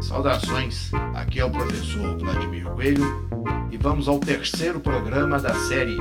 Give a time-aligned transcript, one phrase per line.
[0.00, 3.28] Saudações, aqui é o professor Vladimir Coelho
[3.70, 5.96] e vamos ao terceiro programa da série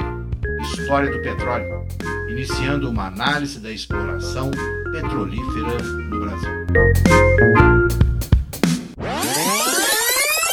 [0.61, 1.85] História do Petróleo,
[2.29, 4.49] iniciando uma análise da exploração
[4.91, 6.65] petrolífera no Brasil.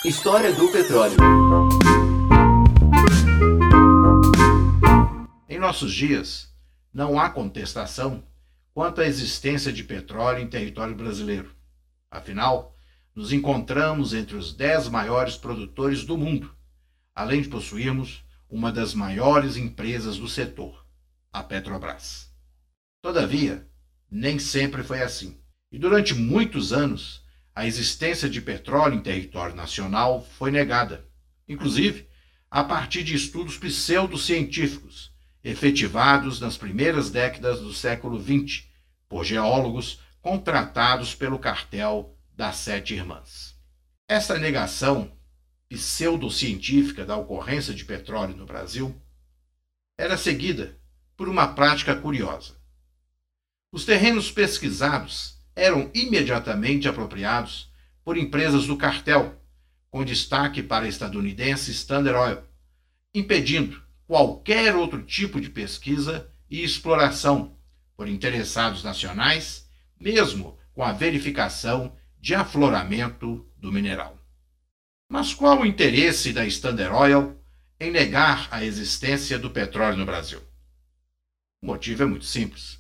[0.05, 1.17] História do petróleo.
[5.49, 6.53] Em nossos dias,
[6.93, 8.23] não há contestação
[8.75, 11.55] quanto à existência de petróleo em território brasileiro.
[12.11, 12.77] Afinal,
[13.15, 16.55] nos encontramos entre os dez maiores produtores do mundo,
[17.15, 20.87] além de possuirmos uma das maiores empresas do setor,
[21.33, 22.31] a Petrobras.
[23.03, 23.67] Todavia,
[24.11, 25.39] nem sempre foi assim.
[25.71, 27.23] E durante muitos anos,
[27.55, 31.07] a existência de petróleo em território nacional foi negada,
[31.49, 32.09] inclusive
[32.51, 35.12] a partir de estudos pseudocientíficos
[35.45, 38.65] efetivados nas primeiras décadas do século XX
[39.09, 43.57] por geólogos contratados pelo cartel das Sete Irmãs.
[44.09, 45.13] Essa negação
[45.69, 48.95] pseudocientífica da ocorrência de petróleo no Brasil
[49.99, 50.79] era seguida
[51.17, 52.57] por uma prática curiosa.
[53.73, 57.71] Os terrenos pesquisados eram imediatamente apropriados
[58.05, 59.41] por empresas do cartel,
[59.91, 62.43] com destaque para a estadunidense Standard Oil,
[63.15, 63.83] impedindo
[64.13, 67.57] qualquer outro tipo de pesquisa e exploração
[67.97, 69.67] por interessados nacionais,
[69.99, 74.19] mesmo com a verificação de afloramento do mineral.
[75.09, 77.41] Mas qual o interesse da Standard Oil
[77.81, 80.43] em negar a existência do petróleo no Brasil?
[81.63, 82.79] O motivo é muito simples.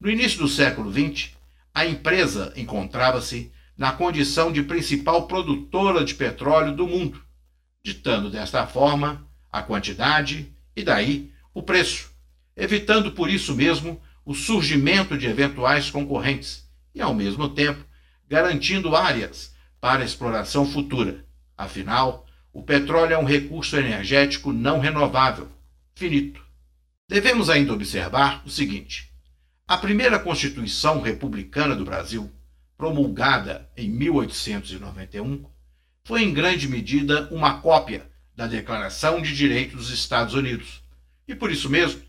[0.00, 1.30] No início do século XX,
[1.72, 7.24] a empresa encontrava-se na condição de principal produtora de petróleo do mundo,
[7.84, 12.12] ditando desta forma a quantidade e daí o preço,
[12.54, 17.82] evitando por isso mesmo o surgimento de eventuais concorrentes e, ao mesmo tempo,
[18.28, 21.24] garantindo áreas para exploração futura.
[21.56, 25.48] Afinal, o petróleo é um recurso energético não renovável,
[25.94, 26.44] finito.
[27.08, 29.12] Devemos ainda observar o seguinte:
[29.66, 32.30] a primeira Constituição Republicana do Brasil,
[32.76, 35.44] promulgada em 1891,
[36.04, 40.82] foi em grande medida uma cópia da Declaração de Direitos dos Estados Unidos.
[41.26, 42.02] E por isso mesmo,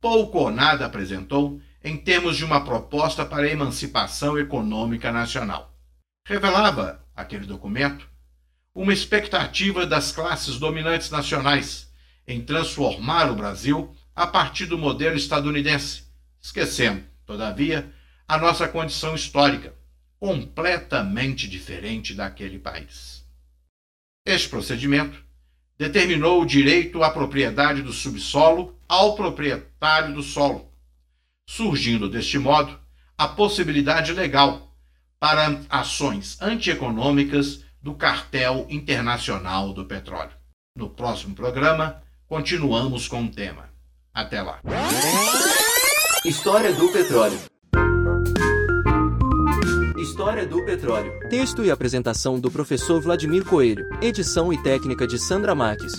[0.00, 5.78] pouco ou nada apresentou em termos de uma proposta para a emancipação econômica nacional.
[6.26, 8.08] Revelava aquele documento
[8.74, 11.92] uma expectativa das classes dominantes nacionais
[12.26, 16.04] em transformar o Brasil a partir do modelo estadunidense,
[16.40, 17.92] esquecendo, todavia,
[18.26, 19.74] a nossa condição histórica,
[20.18, 23.24] completamente diferente daquele país.
[24.26, 25.22] Este procedimento
[25.78, 30.70] determinou o direito à propriedade do subsolo ao proprietário do solo,
[31.48, 32.78] surgindo deste modo
[33.16, 34.72] a possibilidade legal
[35.18, 40.32] para ações antieconômicas do cartel internacional do petróleo.
[40.76, 43.68] No próximo programa, continuamos com o tema.
[44.12, 44.60] Até lá.
[46.24, 47.38] História do petróleo.
[50.24, 51.12] História do Petróleo.
[51.28, 53.86] Texto e apresentação do professor Vladimir Coelho.
[54.00, 55.92] Edição e técnica de Sandra Marques.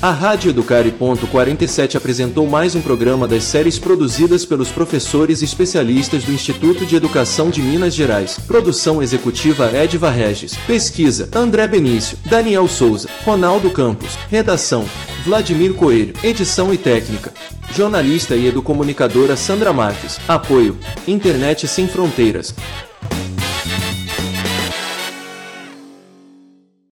[0.00, 0.90] A Rádio Educare.
[0.90, 7.50] 47 apresentou mais um programa das séries produzidas pelos professores especialistas do Instituto de Educação
[7.50, 8.38] de Minas Gerais.
[8.38, 10.56] Produção executiva Edva Regis.
[10.66, 14.16] Pesquisa André Benício, Daniel Souza, Ronaldo Campos.
[14.30, 14.86] Redação
[15.24, 16.14] Vladimir Coelho.
[16.22, 17.32] Edição e técnica.
[17.74, 20.18] Jornalista e educomunicadora Sandra Marques.
[20.28, 22.54] Apoio Internet Sem Fronteiras.